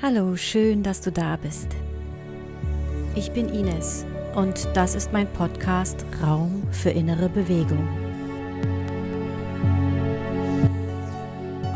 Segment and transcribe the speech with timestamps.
[0.00, 1.66] Hallo, schön, dass du da bist.
[3.16, 7.84] Ich bin Ines und das ist mein Podcast Raum für innere Bewegung.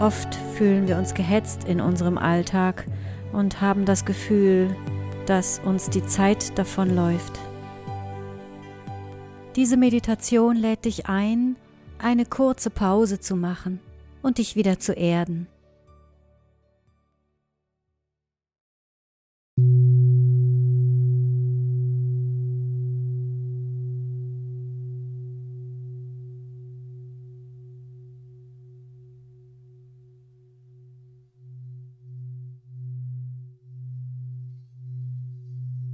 [0.00, 2.86] Oft fühlen wir uns gehetzt in unserem Alltag
[3.32, 4.68] und haben das Gefühl,
[5.26, 7.40] dass uns die Zeit davonläuft.
[9.56, 11.56] Diese Meditation lädt dich ein,
[11.98, 13.80] eine kurze Pause zu machen
[14.22, 15.48] und dich wieder zu erden.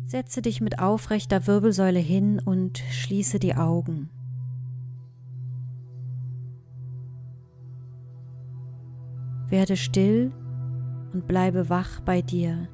[0.08, 4.08] Setze dich mit aufrechter Wirbelsäule hin und schließe die Augen.
[9.48, 10.32] Werde still
[11.12, 12.68] und bleibe wach bei dir.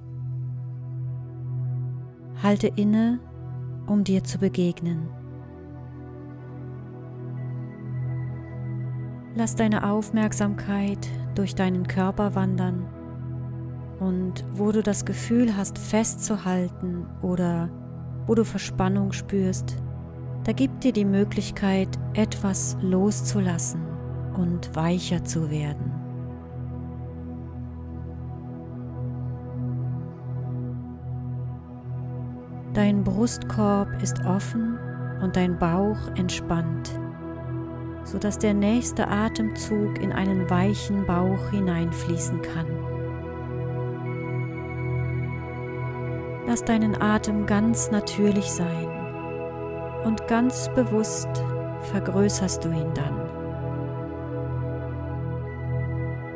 [2.40, 3.18] Halte inne,
[3.88, 5.08] um dir zu begegnen.
[9.34, 12.93] Lass deine Aufmerksamkeit durch deinen Körper wandern
[14.04, 17.70] und wo du das Gefühl hast, festzuhalten oder
[18.26, 19.76] wo du Verspannung spürst,
[20.44, 23.80] da gib dir die Möglichkeit, etwas loszulassen
[24.36, 25.90] und weicher zu werden.
[32.74, 34.78] Dein Brustkorb ist offen
[35.22, 36.90] und dein Bauch entspannt,
[38.02, 42.83] sodass der nächste Atemzug in einen weichen Bauch hineinfließen kann.
[46.46, 48.88] Lass deinen Atem ganz natürlich sein
[50.04, 51.28] und ganz bewusst
[51.92, 53.20] vergrößerst du ihn dann.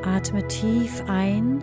[0.03, 1.63] Atme tief ein,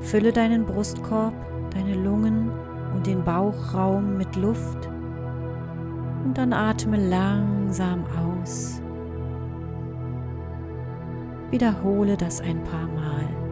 [0.00, 1.34] fülle deinen Brustkorb,
[1.74, 2.50] deine Lungen
[2.94, 4.88] und den Bauchraum mit Luft
[6.24, 8.80] und dann atme langsam aus.
[11.50, 13.49] Wiederhole das ein paar Mal.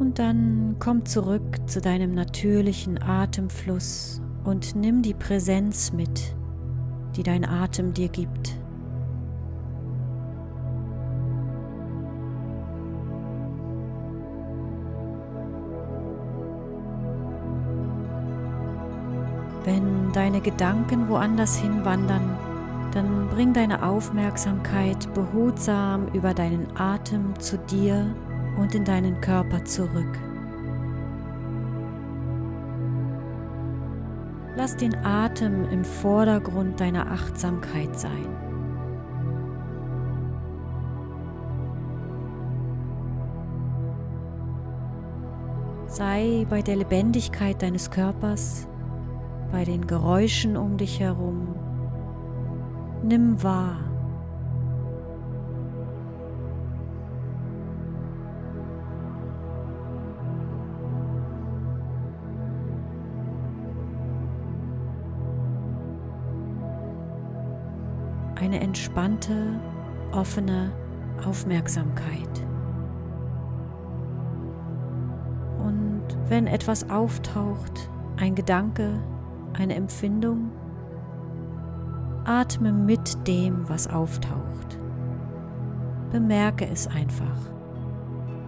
[0.00, 6.34] Und dann komm zurück zu deinem natürlichen Atemfluss und nimm die Präsenz mit,
[7.16, 8.56] die dein Atem dir gibt.
[19.66, 22.38] Wenn deine Gedanken woanders hinwandern,
[22.94, 28.06] dann bring deine Aufmerksamkeit behutsam über deinen Atem zu dir
[28.58, 30.18] und in deinen Körper zurück.
[34.56, 38.26] Lass den Atem im Vordergrund deiner Achtsamkeit sein.
[45.86, 48.68] Sei bei der Lebendigkeit deines Körpers,
[49.50, 51.48] bei den Geräuschen um dich herum.
[53.02, 53.89] Nimm wahr.
[68.50, 69.60] Eine entspannte,
[70.10, 70.72] offene
[71.24, 72.44] Aufmerksamkeit.
[75.64, 78.90] Und wenn etwas auftaucht, ein Gedanke,
[79.56, 80.50] eine Empfindung,
[82.24, 84.80] atme mit dem, was auftaucht.
[86.10, 87.52] Bemerke es einfach.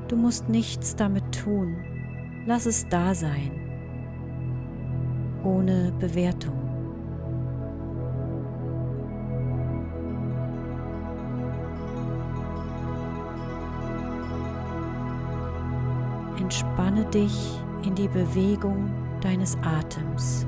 [0.08, 1.76] Du musst nichts damit tun.
[2.44, 3.52] Lass es da sein,
[5.44, 6.71] ohne Bewertung.
[16.52, 17.32] Entspanne dich
[17.82, 18.90] in die Bewegung
[19.22, 20.44] deines Atems.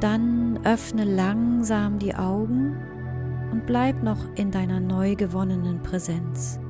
[0.00, 2.76] dann öffne langsam die Augen
[3.52, 6.60] und bleib noch in deiner neu gewonnenen Präsenz.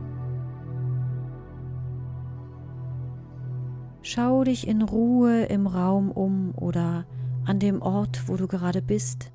[4.03, 7.05] Schau dich in Ruhe im Raum um oder
[7.45, 9.33] an dem Ort, wo du gerade bist.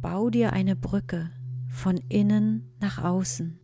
[0.00, 1.30] Bau dir eine Brücke
[1.68, 3.60] von innen nach außen.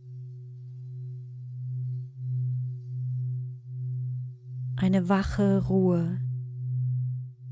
[4.77, 6.19] Eine wache Ruhe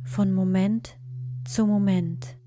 [0.09, 0.97] von Moment
[1.45, 2.38] zu Moment.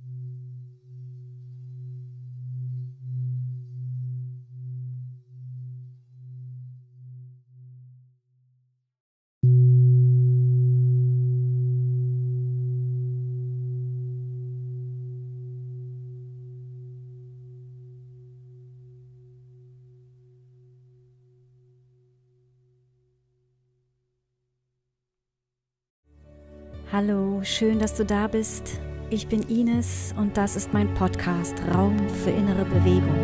[26.92, 28.78] Hallo, schön, dass du da bist.
[29.08, 33.16] Ich bin Ines und das ist mein Podcast Raum für innere Bewegung.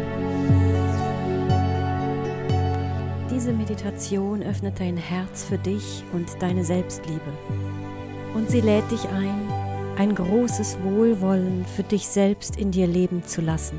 [3.30, 7.20] Diese Meditation öffnet dein Herz für dich und deine Selbstliebe.
[8.34, 9.52] Und sie lädt dich ein,
[9.98, 13.78] ein großes Wohlwollen für dich selbst in dir leben zu lassen.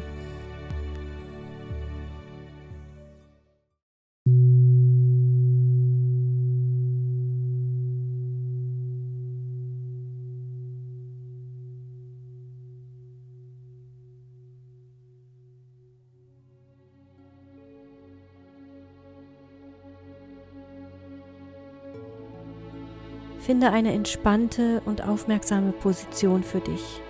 [23.49, 27.01] Finde eine entspannte und aufmerksame Position für dich.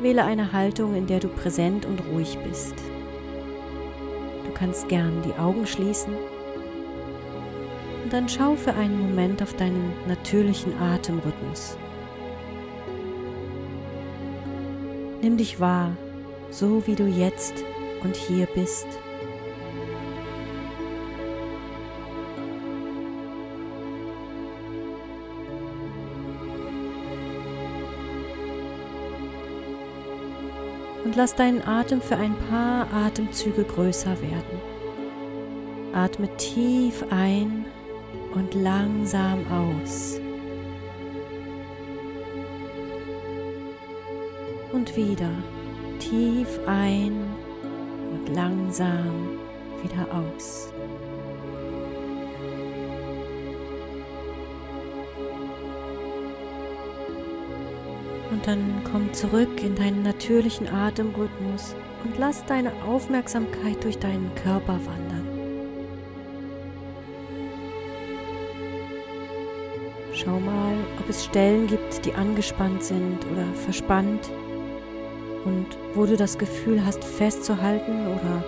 [0.00, 2.76] Wähle eine Haltung, in der du präsent und ruhig bist.
[4.44, 6.14] Du kannst gern die Augen schließen
[8.04, 11.76] und dann schau für einen Moment auf deinen natürlichen Atemrhythmus.
[15.20, 15.96] Nimm dich wahr,
[16.50, 17.54] so wie du jetzt
[18.04, 18.86] und hier bist.
[31.04, 34.60] Und lass deinen Atem für ein paar Atemzüge größer werden.
[35.92, 37.64] Atme tief ein
[38.34, 40.20] und langsam aus.
[44.72, 45.30] Und wieder
[45.98, 47.12] tief ein
[48.12, 49.38] und langsam
[49.82, 50.72] wieder aus.
[58.40, 64.80] Und dann komm zurück in deinen natürlichen Atemrhythmus und lass deine Aufmerksamkeit durch deinen Körper
[64.86, 65.28] wandern.
[70.14, 74.30] Schau mal, ob es Stellen gibt, die angespannt sind oder verspannt
[75.44, 78.42] und wo du das Gefühl hast festzuhalten oder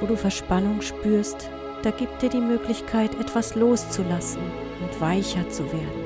[0.00, 1.50] wo du Verspannung spürst,
[1.82, 4.40] da gibt dir die Möglichkeit, etwas loszulassen
[4.80, 6.03] und weicher zu werden.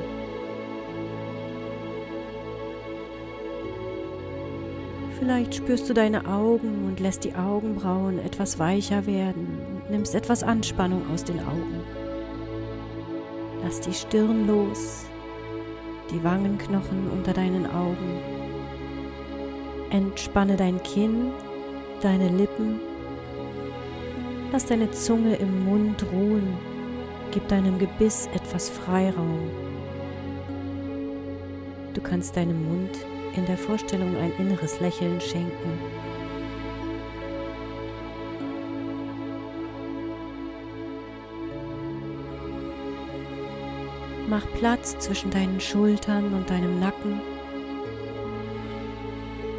[5.19, 10.45] Vielleicht spürst du deine Augen und lässt die Augenbrauen etwas weicher werden und nimmst etwas
[10.45, 11.83] Anspannung aus den Augen.
[13.65, 15.07] Lass die Stirn los,
[16.13, 18.21] die Wangenknochen unter deinen Augen.
[19.91, 21.33] Entspanne dein Kinn,
[22.01, 22.79] deine Lippen.
[24.53, 26.57] Lass deine Zunge im Mund ruhen.
[27.33, 29.51] Gib deinem Gebiss etwas Freiraum.
[31.93, 32.97] Du kannst deinem Mund
[33.35, 35.79] in der Vorstellung ein inneres Lächeln schenken.
[44.29, 47.21] Mach Platz zwischen deinen Schultern und deinem Nacken.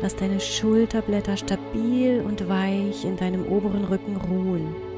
[0.02, 4.89] Lass deine Schulterblätter stabil und weich in deinem oberen Rücken ruhen.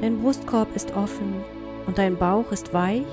[0.00, 1.34] Dein Brustkorb ist offen
[1.86, 3.04] und dein Bauch ist weich,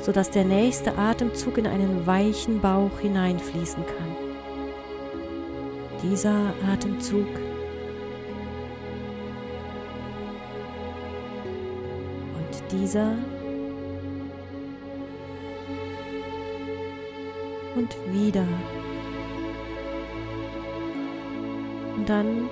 [0.00, 4.16] sodass der nächste Atemzug in einen weichen Bauch hineinfließen kann.
[6.02, 7.28] Dieser Atemzug
[12.34, 13.12] und dieser
[17.76, 18.46] und wieder.
[21.96, 22.48] Und dann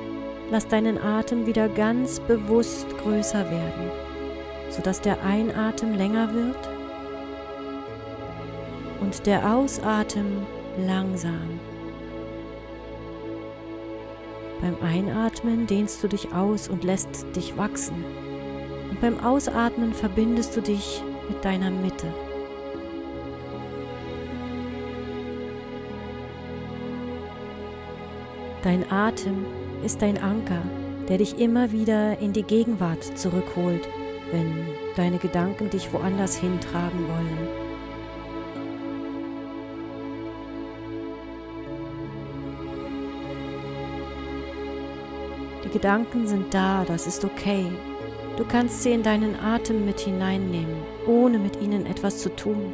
[0.50, 3.90] Lass deinen Atem wieder ganz bewusst größer werden,
[4.70, 6.68] sodass der Einatmen länger wird
[9.00, 10.46] und der Ausatmen
[10.86, 11.60] langsam.
[14.60, 18.04] Beim Einatmen dehnst du dich aus und lässt dich wachsen.
[18.90, 22.06] Und beim Ausatmen verbindest du dich mit deiner Mitte.
[28.62, 29.44] Dein Atem
[29.84, 30.62] ist dein Anker,
[31.08, 33.88] der dich immer wieder in die Gegenwart zurückholt,
[34.32, 34.52] wenn
[34.96, 37.68] deine Gedanken dich woanders hintragen wollen.
[45.64, 47.66] Die Gedanken sind da, das ist okay.
[48.36, 52.72] Du kannst sie in deinen Atem mit hineinnehmen, ohne mit ihnen etwas zu tun.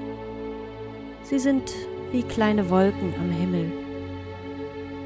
[1.22, 1.72] Sie sind
[2.12, 3.83] wie kleine Wolken am Himmel.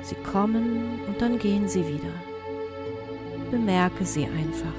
[0.02, 2.12] Sie kommen und dann gehen sie wieder.
[3.50, 4.72] Bemerke sie einfach.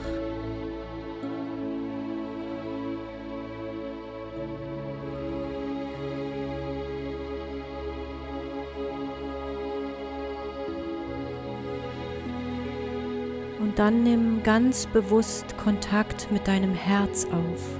[13.60, 17.80] Und dann nimm ganz bewusst Kontakt mit deinem Herz auf.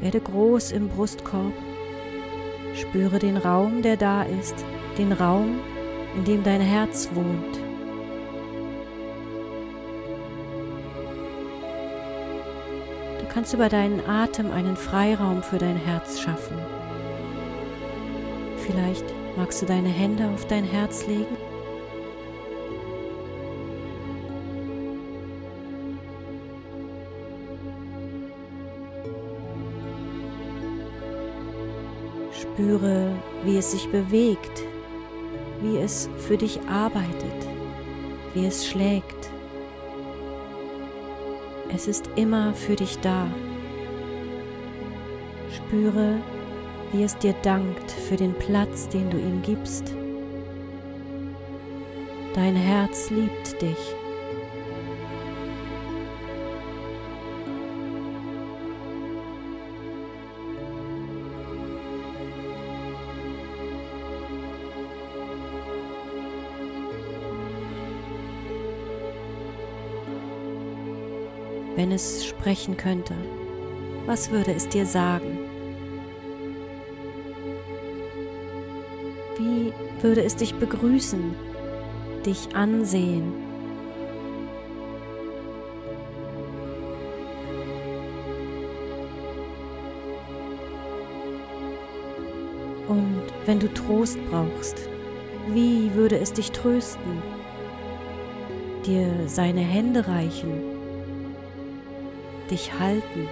[0.00, 1.54] Werde groß im Brustkorb
[2.74, 4.64] Spüre den Raum, der da ist,
[4.98, 5.60] den Raum,
[6.16, 7.58] in dem dein Herz wohnt.
[13.20, 16.56] Du kannst über deinen Atem einen Freiraum für dein Herz schaffen.
[18.58, 19.04] Vielleicht
[19.36, 21.36] magst du deine Hände auf dein Herz legen
[32.54, 33.10] Spüre,
[33.42, 34.62] wie es sich bewegt,
[35.64, 37.48] wie es für dich arbeitet,
[38.34, 39.30] wie es schlägt.
[41.74, 43.26] Es ist immer für dich da.
[45.50, 46.18] Spüre,
[46.92, 49.94] wie es dir dankt für den Platz, den du ihm gibst.
[52.34, 53.94] Dein Herz liebt dich.
[71.94, 73.14] Es sprechen könnte,
[74.06, 75.38] was würde es dir sagen?
[79.38, 79.72] Wie
[80.02, 81.34] würde es dich begrüßen,
[82.26, 83.32] dich ansehen?
[92.88, 94.88] Und wenn du Trost brauchst,
[95.52, 97.22] wie würde es dich trösten?
[98.84, 100.73] Dir seine Hände reichen?
[102.50, 103.28] Dich halten.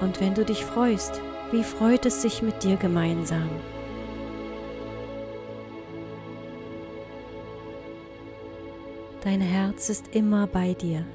[0.00, 1.20] Und wenn du dich freust,
[1.52, 3.48] wie freut es sich mit dir gemeinsam?
[9.22, 11.06] Dein Herz ist immer bei dir.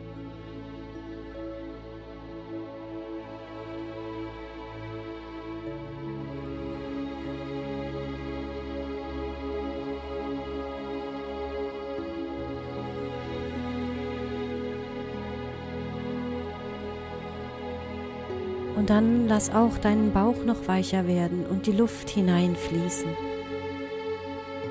[18.88, 23.10] Dann lass auch deinen Bauch noch weicher werden und die Luft hineinfließen.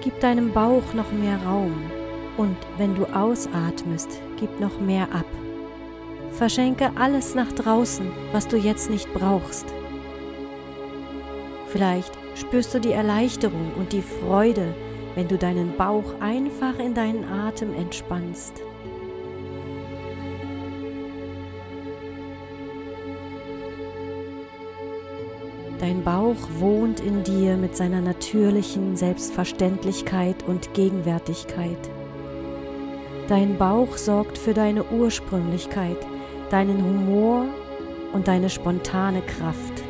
[0.02, 1.74] Gib deinem Bauch noch mehr Raum
[2.38, 5.26] und wenn du ausatmest, gib noch mehr ab.
[6.30, 9.66] Verschenke alles nach draußen, was du jetzt nicht brauchst.
[11.68, 14.74] Vielleicht spürst du die Erleichterung und die Freude,
[15.14, 18.62] wenn du deinen Bauch einfach in deinen Atem entspannst.
[25.86, 31.78] Dein Bauch wohnt in dir mit seiner natürlichen Selbstverständlichkeit und Gegenwärtigkeit.
[33.28, 35.98] Dein Bauch sorgt für deine Ursprünglichkeit,
[36.50, 37.46] deinen Humor
[38.12, 39.84] und deine spontane Kraft.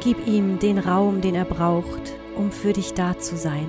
[0.00, 3.66] Gib ihm den Raum, den er braucht, um für dich da zu sein.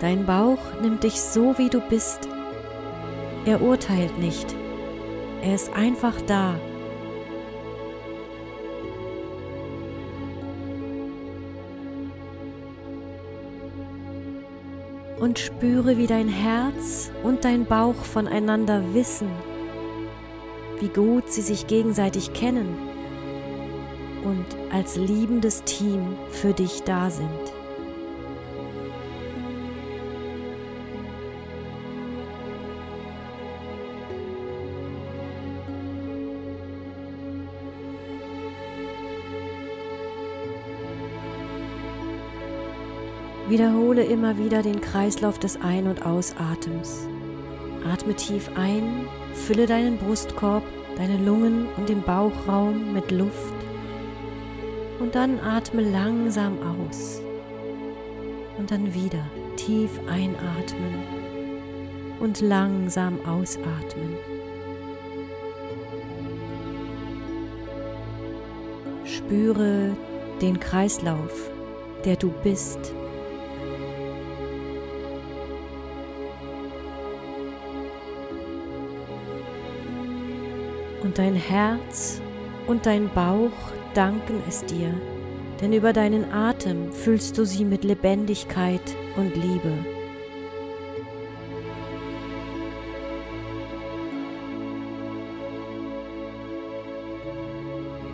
[0.00, 2.28] Dein Bauch nimmt dich so, wie du bist.
[3.46, 4.52] Er urteilt nicht.
[5.42, 6.54] Er ist einfach da.
[15.20, 19.28] Und spüre, wie dein Herz und dein Bauch voneinander wissen,
[20.80, 22.91] wie gut sie sich gegenseitig kennen
[24.24, 27.28] und als liebendes Team für dich da sind.
[43.48, 47.06] Wiederhole immer wieder den Kreislauf des Ein- und Ausatems.
[47.84, 50.62] Atme tief ein, fülle deinen Brustkorb,
[50.96, 53.61] deine Lungen und den Bauchraum mit Luft
[55.02, 57.20] und dann atme langsam aus
[58.56, 59.24] und dann wieder
[59.56, 61.02] tief einatmen
[62.20, 64.14] und langsam ausatmen.
[69.04, 69.96] Spüre
[70.40, 71.50] den Kreislauf,
[72.04, 72.94] der du bist.
[81.02, 82.22] Und dein Herz
[82.68, 83.50] und dein Bauch
[83.94, 84.92] danken es dir,
[85.60, 88.82] denn über deinen Atem füllst du sie mit Lebendigkeit
[89.16, 89.72] und Liebe.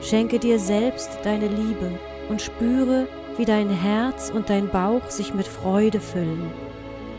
[0.00, 3.06] Schenke dir selbst deine Liebe und spüre,
[3.36, 6.50] wie dein Herz und dein Bauch sich mit Freude füllen,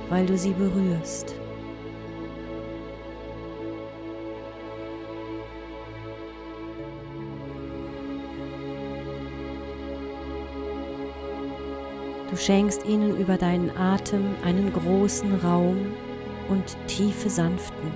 [0.10, 1.39] weil du sie berührst.
[12.30, 15.78] Du schenkst ihnen über deinen Atem einen großen Raum
[16.48, 17.92] und tiefe Sanftmut.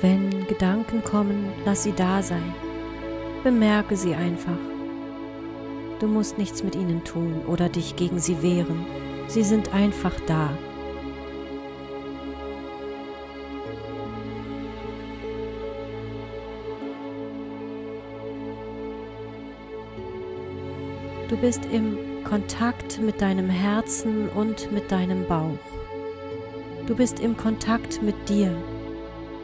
[0.00, 2.54] Wenn Gedanken kommen, lass sie da sein.
[3.42, 4.58] Bemerke sie einfach.
[5.98, 8.86] Du musst nichts mit ihnen tun oder dich gegen sie wehren.
[9.26, 10.50] Sie sind einfach da.
[21.28, 25.58] Du bist im Kontakt mit deinem Herzen und mit deinem Bauch.
[26.86, 28.56] Du bist im Kontakt mit dir.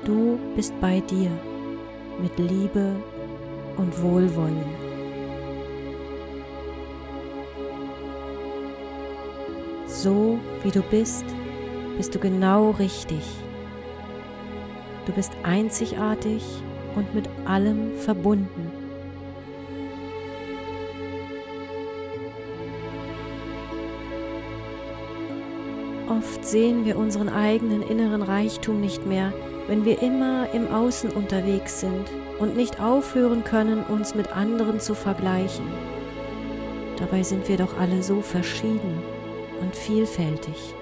[0.07, 1.31] Du bist bei dir
[2.23, 2.97] mit Liebe
[3.77, 4.64] und Wohlwollen.
[9.87, 11.27] So wie du bist,
[11.99, 13.23] bist du genau richtig.
[15.05, 16.42] Du bist einzigartig
[16.97, 18.84] und mit allem verbunden.
[26.25, 29.35] Oft sehen wir unseren eigenen inneren Reichtum nicht mehr,
[29.67, 34.95] wenn wir immer im Außen unterwegs sind und nicht aufhören können, uns mit anderen zu
[34.95, 35.67] vergleichen.
[36.97, 39.03] Dabei sind wir doch alle so verschieden
[39.61, 40.75] und vielfältig.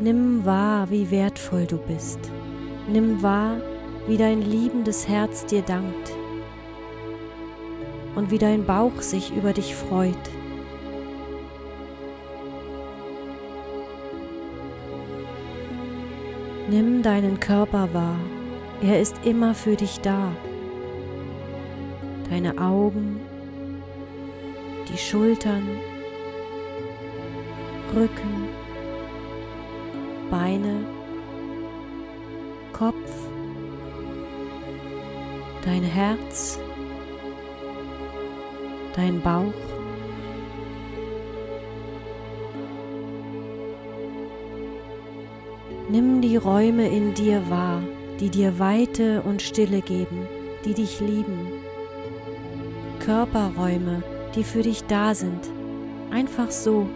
[0.00, 2.20] Nimm wahr, wie wertvoll du bist.
[2.92, 3.56] Nimm wahr,
[4.06, 6.12] wie dein liebendes Herz dir dankt
[8.16, 10.16] und wie dein Bauch sich über dich freut.
[16.68, 18.18] Nimm deinen Körper wahr,
[18.82, 20.32] er ist immer für dich da.
[22.28, 23.20] Deine Augen,
[24.88, 25.62] die Schultern,
[27.94, 28.48] Rücken,
[30.28, 30.84] Beine,
[32.72, 33.28] Kopf,
[35.64, 36.58] dein Herz,
[38.96, 39.52] dein Bauch.
[45.88, 47.82] Nimm die Räume in dir wahr,
[48.18, 50.26] die dir Weite und Stille geben,
[50.64, 51.52] die dich lieben.
[52.98, 54.02] Körperräume,
[54.34, 55.48] die für dich da sind,
[56.10, 56.88] einfach so.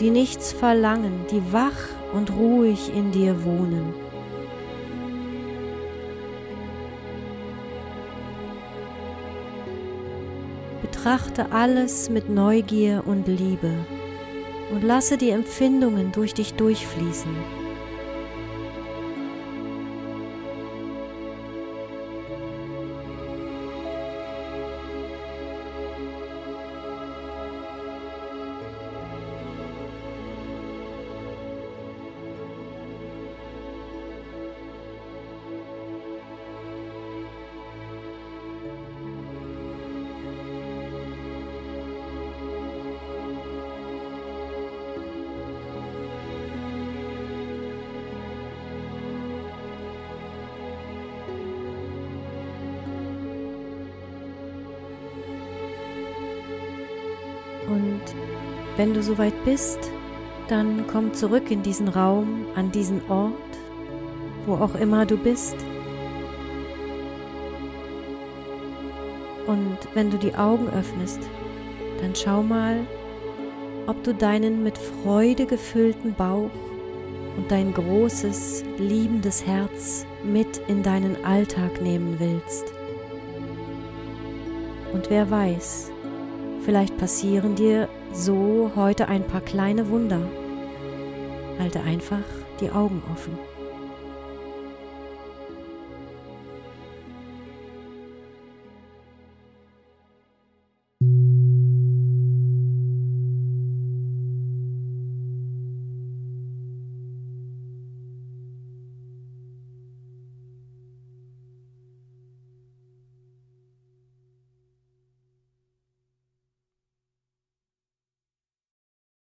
[0.00, 1.72] Die nichts verlangen, die wach
[2.14, 4.05] und ruhig in dir wohnen.
[11.06, 13.72] Betrachte alles mit Neugier und Liebe
[14.72, 17.55] und lasse die Empfindungen durch dich durchfließen.
[58.76, 59.78] Wenn du soweit bist,
[60.48, 63.32] dann komm zurück in diesen Raum, an diesen Ort,
[64.46, 65.56] wo auch immer du bist.
[69.46, 71.20] Und wenn du die Augen öffnest,
[72.00, 72.86] dann schau mal,
[73.86, 76.50] ob du deinen mit Freude gefüllten Bauch
[77.36, 82.72] und dein großes, liebendes Herz mit in deinen Alltag nehmen willst.
[84.92, 85.92] Und wer weiß,
[86.66, 90.20] vielleicht passieren dir so heute ein paar kleine Wunder.
[91.60, 92.24] Halte einfach
[92.60, 93.38] die Augen offen.